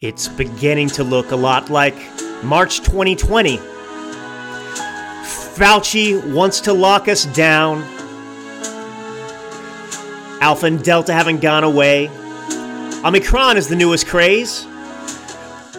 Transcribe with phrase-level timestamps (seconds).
[0.00, 1.94] It's beginning to look a lot like
[2.42, 3.58] March 2020.
[5.54, 7.84] Fauci wants to lock us down.
[10.42, 12.08] Alpha and Delta haven't gone away.
[13.04, 14.66] Omicron is the newest craze.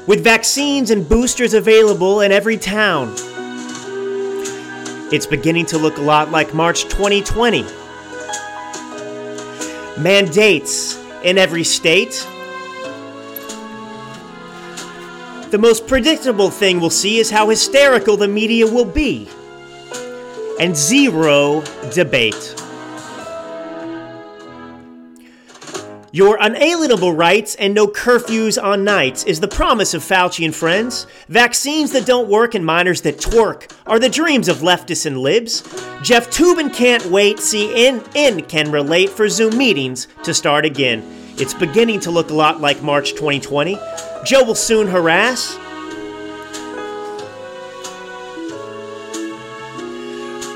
[0.07, 3.13] With vaccines and boosters available in every town.
[5.11, 7.63] It's beginning to look a lot like March 2020.
[10.01, 12.25] Mandates in every state.
[15.51, 19.29] The most predictable thing we'll see is how hysterical the media will be.
[20.59, 22.55] And zero debate.
[26.11, 31.07] Your unalienable rights and no curfews on nights is the promise of Fauci and friends.
[31.27, 35.61] Vaccines that don't work and minors that twerk are the dreams of leftists and libs.
[36.01, 37.99] Jeff Toobin can't wait, in
[38.43, 41.24] can relate for Zoom meetings to start again.
[41.37, 43.77] It's beginning to look a lot like March 2020.
[44.23, 45.57] Joe will soon harass.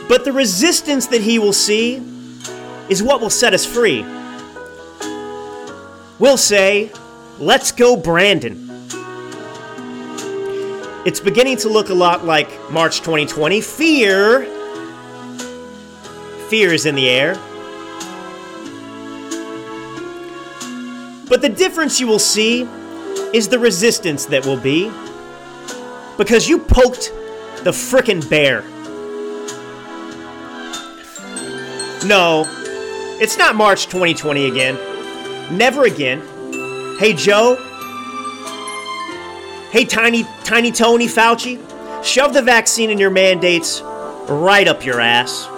[0.08, 1.98] But the resistance that he will see
[2.88, 4.04] is what will set us free.
[6.18, 6.92] We'll say,
[7.40, 8.70] let's go, Brandon.
[11.06, 13.60] It's beginning to look a lot like March 2020.
[13.60, 14.46] Fear.
[16.48, 17.38] Fear is in the air.
[21.30, 22.68] But the difference you will see
[23.34, 24.92] is the resistance that will be.
[26.18, 27.14] Because you poked
[27.64, 28.64] the frickin' bear.
[32.06, 32.46] No,
[33.22, 34.76] it's not March 2020 again.
[35.56, 36.22] Never again.
[36.98, 37.56] Hey, Joe.
[39.72, 41.64] Hey, Tiny, Tiny Tony Fauci.
[42.04, 43.82] Shove the vaccine and your mandates
[44.30, 45.48] right up your ass.